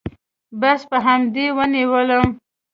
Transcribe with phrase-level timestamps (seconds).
[0.59, 2.27] بس په همدې يې ونيولم.